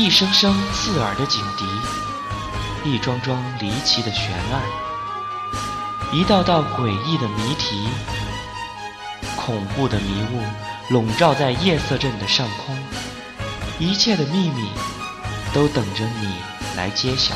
[0.00, 1.66] 一声声刺耳的警笛，
[2.90, 4.62] 一桩桩离奇的悬案，
[6.10, 7.86] 一道道诡异的谜题，
[9.36, 10.42] 恐怖的迷雾
[10.88, 12.74] 笼罩在夜色镇的上空，
[13.78, 14.70] 一切的秘密
[15.52, 16.34] 都等着你
[16.78, 17.34] 来揭晓。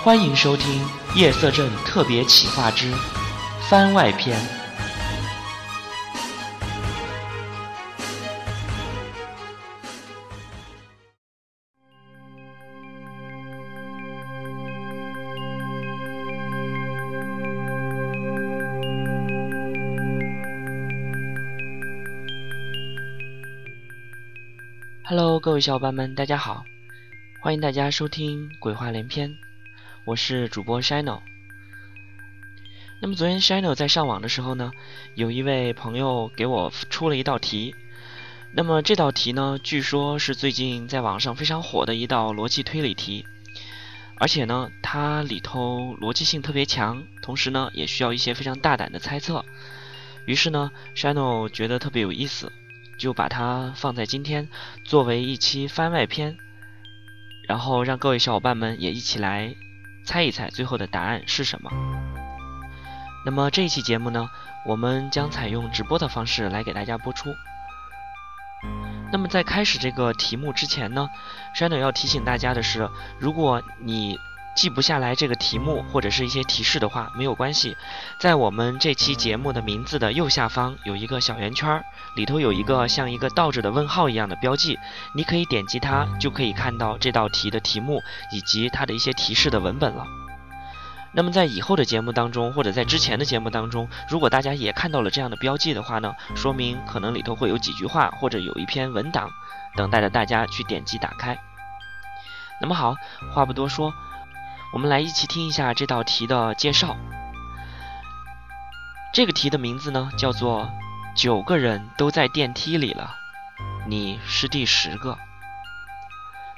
[0.00, 0.80] 欢迎收听
[1.16, 2.94] 《夜色镇特别企划之
[3.68, 4.40] 番外篇》。
[25.10, 26.64] Hello，各位小伙伴们，大家好！
[27.40, 29.30] 欢迎大家收听《鬼话连篇》，
[30.04, 31.22] 我是主播 Shino。
[33.00, 34.70] 那么昨天 Shino 在上网的时候呢，
[35.16, 37.74] 有一位朋友给我出了一道题。
[38.52, 43.26] 那么这道题呢，据说是最近在网上非常火的一道逻辑推理题，
[44.14, 49.44] 而且呢，它里头逻辑性特别强，同时呢，也需要一些非常大胆的猜测。
[50.24, 52.52] 于是呢，Shino 觉得特别有意思。
[53.00, 54.46] 就把它放在今天
[54.84, 56.36] 作为一期番外篇，
[57.48, 59.54] 然后让各位小伙伴们也一起来
[60.04, 61.70] 猜一猜最后的答案是什么。
[63.24, 64.28] 那么这一期节目呢，
[64.66, 67.30] 我们将采用直播的方式来给大家播出。
[69.10, 71.08] 那么在开始这个题目之前呢，
[71.54, 74.18] 山总要提醒大家的是，如果你
[74.60, 77.78] 记不下来这个题目或者是一些提示的话，没有关系，
[78.18, 81.82] 在我们这期节目的名字的右下方有一个小圆圈，
[82.14, 84.78] 里头有一个像一个倒着的问号一样的标记，
[85.14, 90.04] 你可以点击它，就可以看到这道题的题目以及它的一些提示的文本了。
[91.14, 99.30] 那么在以后的节目当中，或者在之前的节目当中，如果大家也看到了这样的标记的话呢，说明可能里头会有几句话或者有一篇文档
[99.74, 101.38] 等待着大家去点击打开。
[102.60, 102.94] 那么好，
[103.32, 103.90] 话不多说。
[104.72, 106.96] 我们来一起听一下这道题的介绍。
[109.12, 110.70] 这个题的名字呢，叫做
[111.16, 113.12] “九个人都在电梯里了，
[113.88, 115.18] 你是第十个”。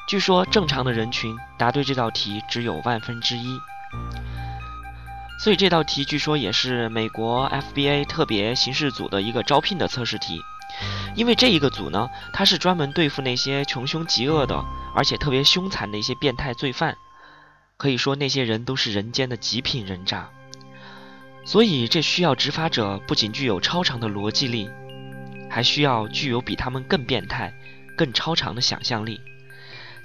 [0.07, 3.59] 据说正常的人群答对这道题只有万分之一，
[5.43, 10.39] 所以这道题据说也是美国 FBA 特别刑事组的一个招聘的测试题。
[11.15, 14.63] 因为这一个组呢，它是专门对付那些穷凶极恶的，
[14.95, 16.99] 而且特别凶残的一些变态罪犯。
[17.83, 20.31] 可以说那些人都是人间的极品人渣，
[21.45, 24.71] 所以这需要执法者不仅具有超长的逻辑力，
[25.51, 27.53] 还需要具有比他们更变态、
[27.97, 29.21] 更超长的想象力，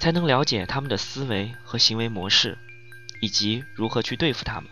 [0.00, 2.58] 才能了解他们的思维和行为模式，
[3.20, 4.68] 以及如何去对付他们。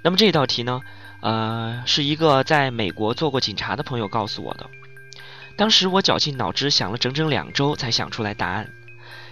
[0.00, 0.80] 那么这道题呢，
[1.20, 4.70] 呃，是一个在美国做过警察的朋友告诉我的，
[5.58, 8.72] 当时我绞尽脑汁想了整整两周才想出来答案。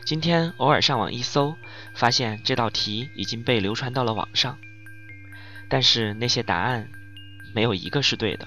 [0.05, 1.57] 今天偶尔上网一搜，
[1.95, 4.59] 发现这道题已经被流传到了网上，
[5.71, 6.91] 但是那些答案
[7.55, 8.47] 没有一个是对的。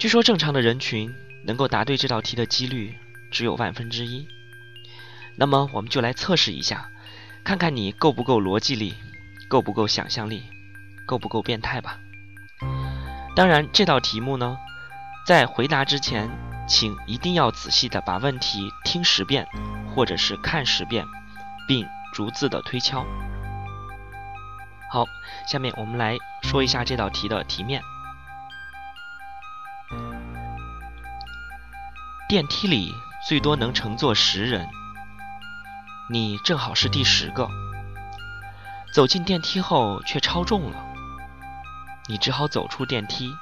[0.00, 2.96] 据说正常的人群能够答对这道题的几率
[3.30, 4.26] 只有万分之一。
[5.36, 6.90] 那么我们就来测试一下，
[7.44, 8.94] 看看你够不够逻辑力，
[9.48, 10.42] 够不够想象力，
[11.06, 12.00] 够不够变态吧。
[13.36, 14.58] 当然，这道题目呢，
[15.24, 16.28] 在回答之前，
[16.66, 19.46] 请一定要仔细的把问题听十遍。
[19.96, 21.06] 或者是看十遍，
[21.66, 23.02] 并逐字的推敲。
[24.90, 25.06] 好，
[25.48, 27.80] 下面我们来说一下这道题的题面。
[32.28, 32.92] 电梯里
[33.26, 34.68] 最多能乘坐十人，
[36.10, 37.48] 你正好是第十个。
[38.92, 40.76] 走进电梯后却超重了，
[42.06, 43.32] 你只好走出电梯。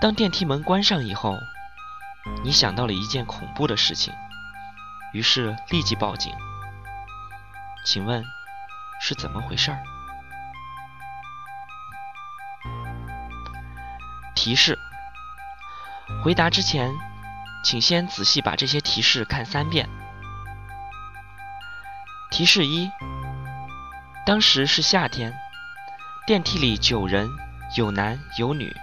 [0.00, 1.36] 当电梯门关上以后，
[2.44, 4.12] 你想到了一件恐怖的事情。
[5.12, 6.34] 于是立即报警。
[7.84, 8.24] 请问
[9.00, 9.78] 是怎么回事儿？
[14.34, 14.78] 提示：
[16.24, 16.92] 回答之前，
[17.64, 19.88] 请先仔细把这些提示看三遍。
[22.30, 22.90] 提示一：
[24.24, 25.34] 当时是夏天，
[26.26, 27.28] 电梯里九人，
[27.76, 28.74] 有男有女，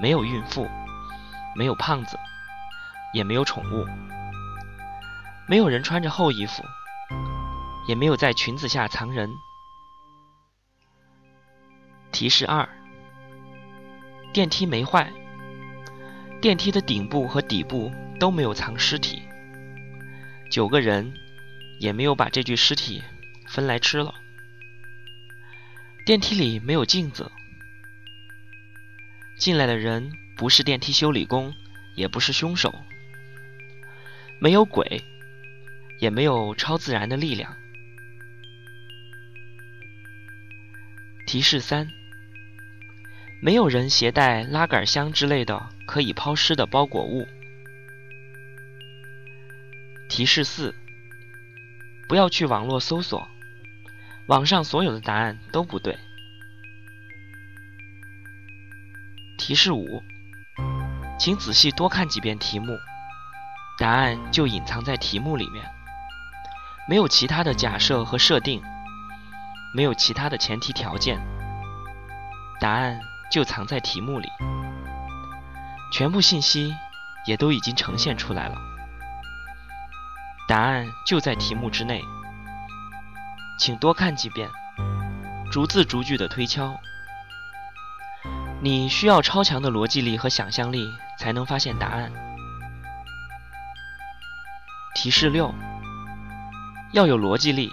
[0.00, 0.68] 没有孕妇，
[1.54, 2.18] 没有胖子，
[3.14, 3.86] 也没有宠物。
[5.48, 6.62] 没有人穿着厚衣服，
[7.86, 9.30] 也没有在裙子下藏人。
[12.12, 12.68] 提示二：
[14.32, 15.10] 电梯没坏，
[16.40, 19.22] 电梯的顶部和底部都没有藏尸体，
[20.50, 21.14] 九个人
[21.80, 23.02] 也没有把这具尸体
[23.46, 24.14] 分来吃了。
[26.04, 27.30] 电梯里没有镜子，
[29.38, 31.54] 进来的人不是电梯修理工，
[31.94, 32.74] 也不是凶手。
[34.40, 35.02] 没有鬼，
[35.98, 37.56] 也没有超自然的力量。
[41.26, 41.88] 提示三：
[43.42, 47.26] 没有人携带拉杆箱之类的可以抛尸的包裹物。
[50.08, 50.74] 提示四：
[52.08, 53.28] 不要去网络搜索，
[54.28, 55.98] 网上所有的答案都不对。
[59.36, 60.02] 提示五：
[61.18, 62.78] 请仔细多看几遍题目，
[63.78, 65.64] 答案就隐藏在题目里面，
[66.88, 68.60] 没有其他的假设和设定，
[69.72, 71.24] 没有其他的前提条件，
[72.60, 72.98] 答案
[73.30, 74.28] 就藏在题目里，
[75.92, 76.74] 全部信息
[77.24, 78.56] 也都已经呈现出来了。
[80.48, 82.02] 答案就在题目之内，
[83.60, 84.48] 请多看几遍，
[85.52, 86.76] 逐字逐句的推敲。
[88.60, 90.84] 你需要超强的逻辑力和想象力
[91.16, 92.10] 才能发现答案。
[95.00, 95.54] 提示六：
[96.92, 97.72] 要有逻辑力，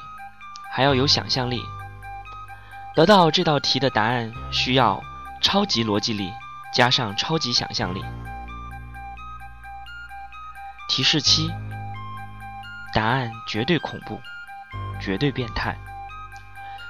[0.71, 1.59] 还要有想象力。
[2.93, 5.01] 得到这道题的答案需要
[5.41, 6.31] 超级逻辑力
[6.71, 8.05] 加上超级想象力。
[10.87, 11.49] 提示七。
[12.93, 14.21] 答案绝对恐怖，
[15.01, 15.75] 绝对变态，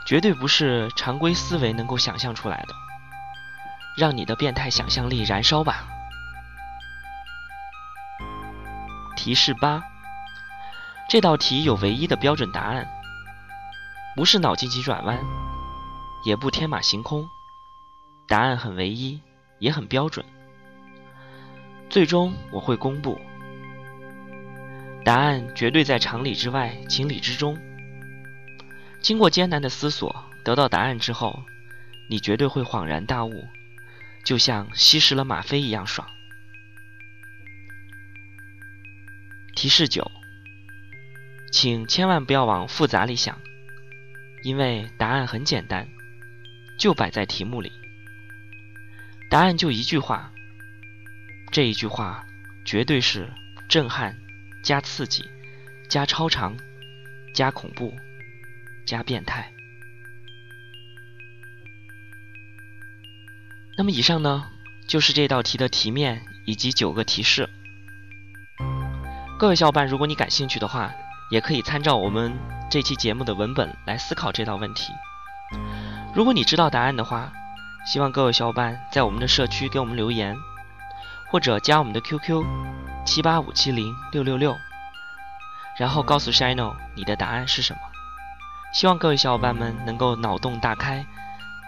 [0.06, 2.76] 绝对不是常规思维能够想象出来的。
[3.98, 5.86] 让你的变态想象力燃烧吧！
[9.16, 9.82] 提示八：
[11.07, 12.88] 这道题有唯一的标准答案，
[14.16, 15.24] 不是脑筋急转弯，
[16.25, 17.28] 也不天马行空，
[18.28, 19.22] 答案很唯一，
[19.60, 20.25] 也很标准。
[21.90, 23.19] 最终我会公布。
[25.06, 27.56] 答案绝对在常理之外，情理之中。
[29.00, 30.13] 经过艰难的思索，
[30.44, 31.40] 得到答案之后，
[32.10, 33.48] 你绝对会恍然大悟，
[34.25, 36.08] 就像吸食了吗啡一样爽。
[39.56, 40.12] 提示九，
[41.56, 43.40] 请千万不要往复杂里想，
[44.44, 45.88] 因为答案很简单，
[46.78, 47.72] 就摆在题目里。
[49.30, 50.34] 答案就一句话，
[51.54, 52.25] 这一句话
[52.66, 53.31] 绝对是
[53.69, 54.18] 震撼。
[54.66, 55.24] 加刺激，
[55.90, 56.57] 加超长，
[57.34, 57.96] 加恐怖，
[58.86, 59.50] 加变态。
[63.78, 64.51] 那么以上呢，
[64.90, 67.50] 就是这道题的题面以及九个提示。
[69.40, 70.94] 各位小伙伴，如果你感兴趣的话，
[71.30, 72.38] 也可以参照我们
[72.69, 74.94] 这期节目的文本来思考这道问题。
[76.13, 77.31] 如果你知道答案的话，
[77.86, 80.36] 希望各位小伙伴在我们的社区给我们留言，
[81.30, 82.44] 或者加我们的 QQ。
[83.06, 84.57] 七八五七零六六六，
[85.77, 87.80] 然后告诉 Shino 你的答案是什么。
[88.74, 91.06] 希望各位小伙伴们能够脑洞大开，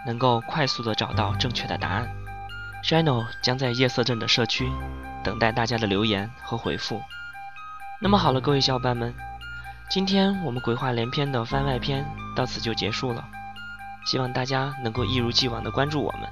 [0.04, 2.08] 能够快速的找到正确的答案。
[2.82, 4.68] Shino 将在夜色镇的社区
[5.22, 7.00] 等待大家的留言和回复。
[8.00, 9.14] 那么好了，各位小伙伴们，
[9.90, 12.06] 今天我们鬼话连篇的番外篇
[12.36, 13.24] 到此就结束了。
[14.06, 16.28] 希望大家能够一如既往的关注我们。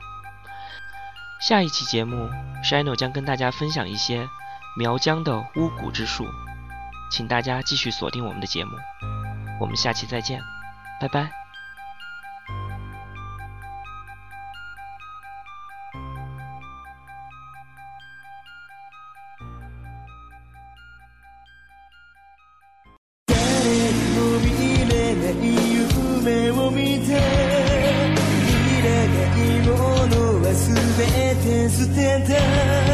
[1.41, 2.31] 下一期节目
[2.65, 4.29] ，Shino 将跟大家分享一些。
[4.79, 6.27] 苗疆的巫蛊之术，
[7.11, 8.73] 请大家继续锁定我们的节目，
[9.59, 10.39] 我们下期再见，
[11.01, 11.46] 拜拜。
[31.79, 32.86] 70